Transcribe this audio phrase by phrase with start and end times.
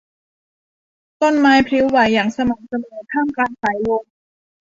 [1.21, 4.03] ต้นไม้พลิ้วไหวอย่างสม่ำเสมอท่ามกลางสายลม